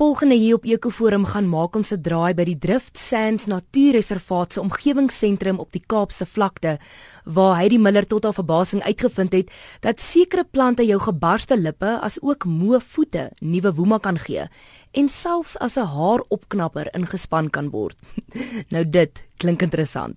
[0.00, 4.60] Volgende hier op Ekoforum gaan maak ons 'n draai by die Drift Sands Natuurreservaat se
[4.60, 6.78] omgewingsentrum op die Kaapse vlakte
[7.24, 9.50] waar hy die Miller tot haar verbasing uitgevind het
[9.80, 14.48] dat sekere plante jou gebarste lippe as ook moe voete nuwe woema kan gee
[14.90, 17.96] en selfs as 'n haaropknapper ingespan kan word.
[18.74, 20.16] nou dit klink interessant.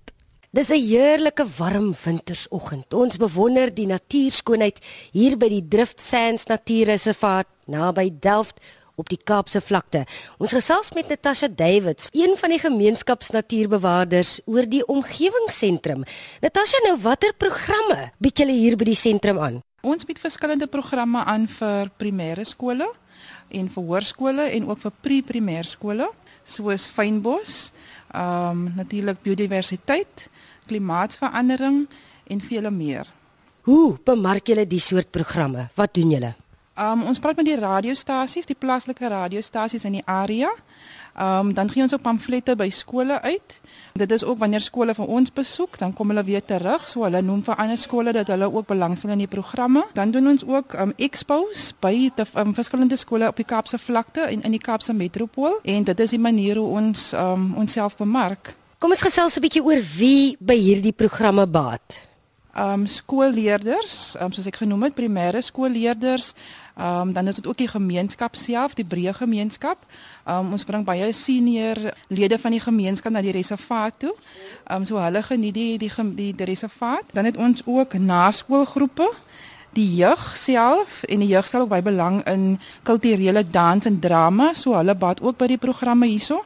[0.50, 2.94] Dis 'n heerlike warm wintersoggend.
[2.94, 4.80] Ons bewonder die natuurskoonheid
[5.12, 8.60] hier by die Drift Sands Natuurreservaat naby Delft
[9.00, 10.04] op die Kaapse vlakte.
[10.38, 16.04] Ons gesels met Natasha Davids, een van die gemeenskapsnatuurbewaarders oor die omgewingsentrum.
[16.42, 19.62] Natasha, nou watter programme bied julle hier by die sentrum aan?
[19.84, 22.86] Ons bied verskillende programme aan vir primêre skole
[23.52, 26.08] en vir hoërskole en ook vir pre-primêre skole,
[26.44, 27.72] soos fynbos,
[28.14, 30.28] ehm um, natuurlik biodiversiteit,
[30.68, 31.84] klimaatsverandering
[32.30, 33.10] en vele meer.
[33.64, 35.68] Hoe bemark julle die soort programme?
[35.74, 36.34] Wat doen julle?
[36.74, 40.50] Um ons praat met die radiostasies, die plaaslike radiostasies in die area.
[41.14, 43.60] Um dan gee ons op pamflette by skole uit.
[43.94, 47.20] Dit is ook wanneer skole vir ons besoek, dan kom hulle weer terug, so hulle
[47.22, 49.84] noem vir ander skole dat hulle ook belangstel in die programme.
[49.94, 54.26] Dan doen ons ook um expos by die um, verskillende skole op die Kaapse vlakte
[54.26, 58.56] en in die Kaapse metropool en dit is die manier hoe ons um onsself bemark.
[58.82, 62.13] Kom ons gesels 'n bietjie oor wie by hierdie programme baat.
[62.54, 66.32] Um skoolleerders, um soos ek genoem het, primêre skoolleerders,
[66.78, 69.80] um, dan is dit ook die gemeenskap self, die breë gemeenskap.
[70.22, 71.80] Um, ons bring baie senior
[72.14, 74.14] lede van die gemeenskap na die reservaat toe.
[74.70, 77.10] Um, so hulle geniet die die die, die reservaat.
[77.12, 79.10] Dan het ons ook naskoolgroepe
[79.74, 84.52] die jeug self en die jeug sal ook baie belang in kulturele dans en drama,
[84.54, 86.44] so hulle baat ook by die programme hierso.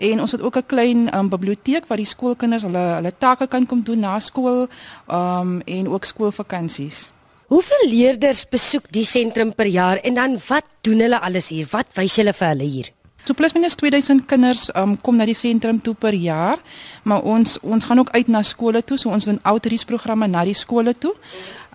[0.00, 3.66] En ons het ook 'n klein um, biblioteek waar die skoolkinders hulle hulle take kan
[3.66, 4.68] kom doen na skool,
[5.08, 7.12] um, en ook skoolvakansies.
[7.46, 11.66] Hoeveel leerders besoek die sentrum per jaar en dan wat doen hulle alles hier?
[11.70, 12.90] Wat wys julle vir hulle hier?
[13.24, 16.62] So plus minus 2000 kinders um, kom na die sentrum toe per jaar,
[17.02, 20.44] maar ons ons gaan ook uit na skole toe, so ons doen outreach programme na
[20.44, 21.12] die skole toe.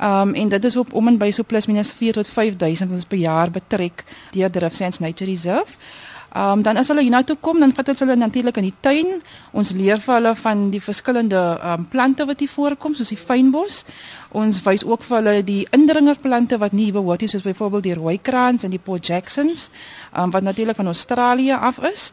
[0.02, 3.06] Um en dit is op om en by so plus minus 4 tot 5000 ons
[3.06, 5.78] per jaar betrek deur Drift Sands Nature Reserve.
[6.36, 9.22] Ehm um, dan as hulle hiernatoe kom, dan vat ons hulle natuurlik in die tuin.
[9.56, 13.20] Ons leer vir hulle van die verskillende ehm um, plante wat hier voorkom, soos die
[13.20, 13.86] fynbos.
[14.36, 18.68] Ons wys ook vir hulle die indringerplante wat nie behoort nie, soos byvoorbeeld die rooikrans
[18.68, 19.70] en die Port Jacksons,
[20.12, 22.12] um, wat natuurlik van Australië af is.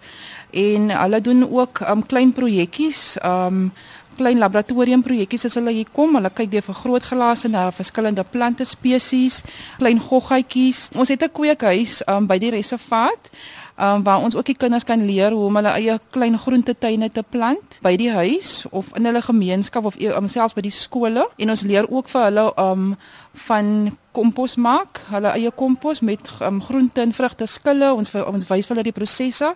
[0.51, 3.73] En hulle doen ook um, klein projekkies, ehm um,
[4.17, 6.15] klein laboratoriumprojektjies as hulle hier kom.
[6.15, 9.41] Hulle kyk deur vergrootglase na verskillende plante spesies,
[9.81, 10.91] klein goggatjies.
[10.95, 13.31] Ons het 'n kweekhuis um, by die reservaat.
[13.83, 17.25] Um, waar ons ook die kinders kan leer hoe om hulle eie klein groentetuine te
[17.27, 21.51] plant by die huis of in hulle gemeenskap of um, selfs by die skole en
[21.51, 22.93] ons leer ook vir hulle um
[23.49, 23.73] van
[24.15, 27.89] kompos maak, hulle eie kompos met um, groente en vrugte skille.
[27.97, 29.51] Ons ons wys vir hulle die prosesse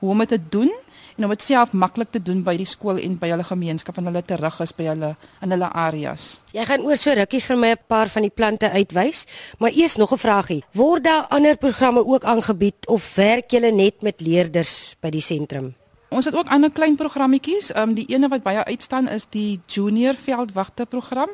[0.00, 0.74] hoe om dit te doen
[1.18, 4.06] en om dit self maklik te doen by die skool en by hulle gemeenskap en
[4.10, 5.10] hulle terug is by hulle
[5.42, 6.28] in hulle areas.
[6.54, 9.26] Jy gaan oor so rukkie vir my 'n paar van die plante uitwys,
[9.58, 10.64] maar eers nog 'n vraagie.
[10.72, 15.74] Word daar ander programme ook aangebied of werk julle net met leerders by die sentrum?
[16.08, 17.72] Ons het ook ander klein programmetjies.
[17.72, 21.28] Ehm um, die ene wat baie uitstaan is die Junior Veldwagte program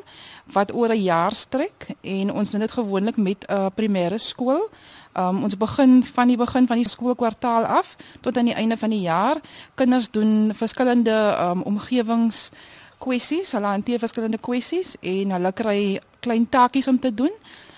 [0.51, 4.69] wat oor 'n jaar strek en ons doen dit gewoonlik met 'n uh, primêre skool.
[5.13, 8.77] Ehm um, ons begin van die begin van die skoolkwartaal af tot aan die einde
[8.77, 9.37] van die jaar.
[9.75, 12.49] Kinders doen verskillende ehm um, omgewings
[12.97, 13.51] kwessies.
[13.51, 17.31] Hulle hanteer verskillende kwessies en hulle kry klein taakies om te doen.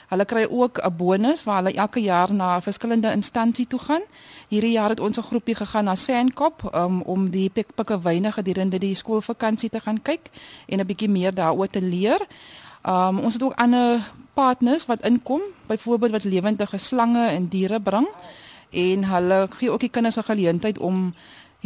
[0.07, 4.01] Hulle kry ook 'n bonus waar hulle elke jaar na 'n verskillende instansie toe gaan.
[4.47, 8.95] Hierdie jaar het ons 'n groepie gegaan na Sandkop um, om die pikpikkewyne gedurende die
[8.95, 10.29] skoolvakansie te gaan kyk
[10.66, 12.19] en 'n bietjie meer daaroor te leer.
[12.85, 18.07] Um, ons het ook ander partners wat inkom, byvoorbeeld wat lewendige slange en diere bring
[18.69, 21.13] en hulle gee ook die kinders 'n geleentheid om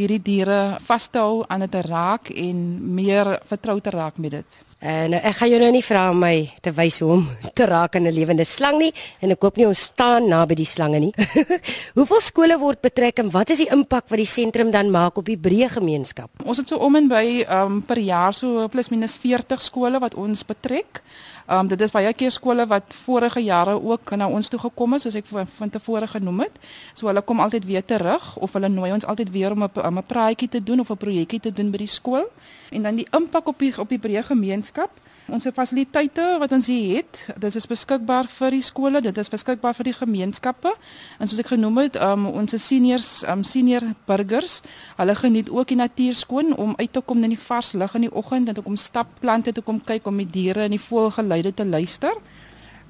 [0.01, 2.59] hierdie diere vas te hou, aan dit te raak en
[2.95, 4.59] meer vertrou te raak met dit.
[4.81, 6.35] En nou, ek gaan jou nou nie vra om my
[6.65, 9.67] te wys hoe om te raak aan 'n lewende slang nie en ek hoop nie
[9.67, 11.13] ons staan naby die slange nie.
[11.97, 15.25] Hoeveel skole word betrek en wat is die impak wat die sentrum dan maak op
[15.25, 16.31] die breë gemeenskap?
[16.43, 20.15] Ons het so om en by um, per jaar so plus minus 40 skole wat
[20.15, 21.03] ons betrek.
[21.51, 25.03] Um, dit is baie keer skole wat vorige jare ook na ons toe gekom het
[25.03, 26.53] soos ek van tevore genoem het.
[26.95, 30.03] So hulle kom altyd weer terug of hulle nooi ons altyd weer om 'n 'n
[30.07, 32.23] praatjie te doen of 'n projekkie te doen by die skool.
[32.71, 34.89] En dan die impak op die op die breë gemeenskap.
[35.29, 39.75] Ons fasiliteite wat ons hier het, dit is beskikbaar vir die skole, dit is beskikbaar
[39.77, 40.73] vir die gemeenskappe.
[41.19, 44.61] En soos ek genoem het, um, ons seniors, um, senior burgers,
[44.97, 48.07] hulle geniet ook die natuur skoon om uit te kom in die vars lug in
[48.07, 50.81] die oggend en te kom stap, plante te kom kyk om die diere en die
[50.81, 52.17] voëlgeluide te luister.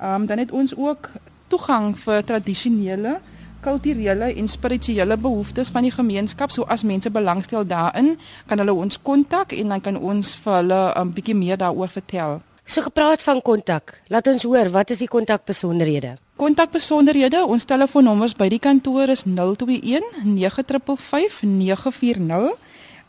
[0.01, 1.12] Um, dan het ons ook
[1.51, 3.19] toegang vir tradisionele
[3.62, 6.52] kulturele en spirituele behoeftes van die gemeenskap.
[6.52, 10.94] So as mense belangstel daarin, kan hulle ons kontak en dan kan ons vir hulle
[10.96, 12.42] 'n um, bietjie meer daaroor vertel.
[12.66, 14.02] So gepraat van kontak.
[14.08, 16.18] Laat ons hoor, wat is die kontakbesonderhede?
[16.36, 22.52] Kontakbesonderhede, ons telefoonnommers by die kantoor is 021 955 940.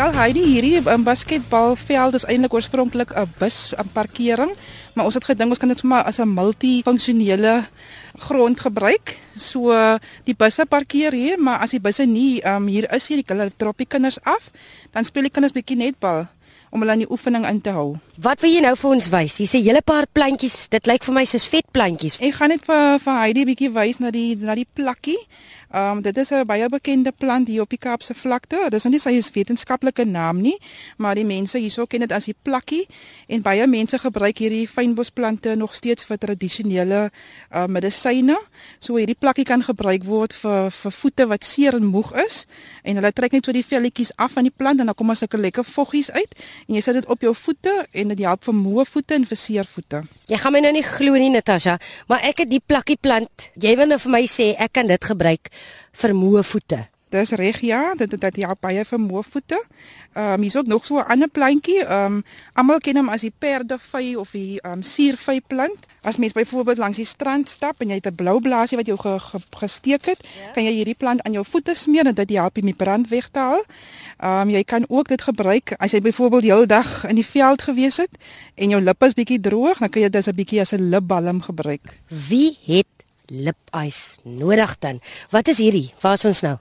[0.00, 4.52] Wel Heidi, hierdie um, basketbalveld is eintlik oorspronklik 'n bus parkering,
[4.94, 7.68] maar ons het gedink ons kan dit sommer as 'n multifunksionele
[8.20, 9.16] grond gebruik.
[9.36, 9.72] So
[10.26, 13.80] die busse parkeer hier, maar as die busse nie um, hier is hier, hulle drop
[13.80, 14.50] die kinders af,
[14.92, 16.28] dan speel die kinders bietjie netbal
[16.70, 17.96] om hulle aan die oefening in te hou.
[18.20, 19.38] Wat wil jy nou vir ons wys?
[19.38, 20.68] Hier's 'n hele paar plantjies.
[20.68, 22.20] Dit lyk vir my soos vetplantjies.
[22.20, 25.18] Ek gaan net vir vir Heidi 'n bietjie wys na die na die plakkie.
[25.72, 28.56] Ehm um, dit is 'n baie bekende plant hier op die Kaapse vlakte.
[28.64, 30.58] Dit is nou nie sy wetenskaplike naam nie,
[30.96, 32.86] maar die mense hierso ken dit as die plakkie
[33.28, 37.10] en baie mense gebruik hierdie fynbosplante nog steeds vir tradisionele
[37.54, 38.36] uh, medisyne.
[38.80, 42.46] So hierdie plakkie kan gebruik word vir vir voete wat seer en moeg is
[42.82, 45.16] en hulle trek net so die velletjies af van die plant en dan kom maar
[45.16, 46.34] sulke lekker voggies uit
[46.68, 49.40] en jy sit dit op jou voete en dit help vir moe voete en vir
[49.40, 50.04] seer voete.
[50.30, 51.78] Jy gaan my nou nie glo nie Natasha,
[52.08, 53.50] maar ek het die plakkie plant.
[53.60, 55.52] Jy wil nou vir my sê ek kan dit gebruik
[55.96, 56.84] vermoë voete.
[57.10, 59.58] Dis reg ja, dit dit ja baie vermoë voete.
[60.14, 61.84] Ehm um, hier's ook nog so 'n ander plantjie.
[61.84, 65.86] Ehm um, almal ken hom as die perdevy of die ehm um, suurvy plant.
[66.02, 68.98] As mens byvoorbeeld langs die strand stap en jy het 'n blou blaasie wat jou
[68.98, 70.50] ge, ge, gesteek het, ja.
[70.52, 73.28] kan jy hierdie plant aan jou voete smeer en dit help om die brand weg
[73.28, 73.64] te haal.
[74.18, 77.26] Ehm um, jy kan ook dit gebruik as jy byvoorbeeld die hele dag in die
[77.26, 78.18] veld gewees het
[78.54, 80.90] en jou lippe is bietjie droog, dan kan jy dit as 'n bietjie as 'n
[80.90, 82.00] lipbalm gebruik.
[82.28, 82.86] Wie het
[83.26, 85.00] lipys nodig dan.
[85.30, 85.92] Wat is hierdie?
[86.00, 86.58] Waar is ons nou?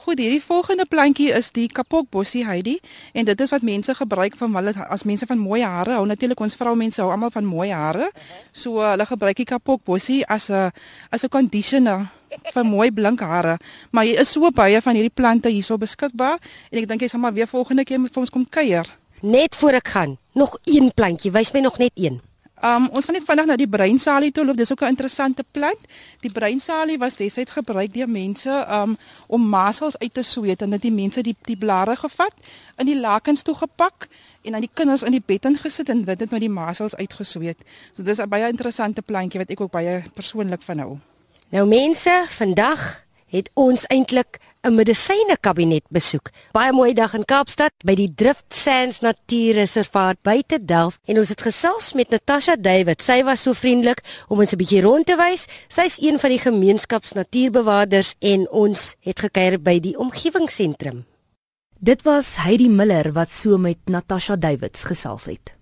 [0.00, 2.78] Goed, hierdie volgende plantjie is die kapokbossie Heidi
[3.12, 6.06] en dit is wat mense gebruik van hulle as mense van mooi hare hou.
[6.08, 8.08] Natuurlik ons vroumense hou almal van mooi hare.
[8.56, 10.72] So hulle gebruik die kapokbossie as 'n
[11.12, 12.08] as 'n conditioner
[12.54, 13.58] vir mooi blink hare.
[13.90, 16.38] Maar hier is so baie van hierdie plante hierso beskikbaar
[16.70, 18.86] en ek dink jy sal maar weer volgende keer met ons kom kuier.
[19.20, 21.30] Net voor ek gaan, nog een plantjie.
[21.30, 22.29] Wys my nog net een.
[22.62, 24.56] Um ons gaan net vinnig na die breinsalie toe loop.
[24.56, 25.80] Dis ook 'n interessante plant.
[26.20, 28.96] Die breinsalie was destyds gebruik deur mense um
[29.26, 32.34] om masels uit te sweet en dit die mense die die blare gevat
[32.76, 34.08] in die lakens toe gepak
[34.42, 37.62] en aan die kinders in die bed ingesit en dit het met die masels uitgesweet.
[37.92, 40.98] So dis 'n baie interessante plantjie wat ek ook baie persoonlik van hou.
[41.48, 46.30] Nou mense, vandag het ons eintlik 'n medisyne kabinet besoek.
[46.52, 51.40] Baie mooi dag in Kaapstad by die Drift Sands Natuurreservaat buite Delft en ons het
[51.40, 53.02] gesels met Natasha David.
[53.02, 55.46] Sy was so vriendelik om ons 'n bietjie rond te wys.
[55.68, 61.06] Sy's een van die gemeenskapsnatuurbewaarders en ons het gekuier by die omgewingsentrum.
[61.78, 65.59] Dit was Heidi Miller wat so met Natasha Davids gesels het.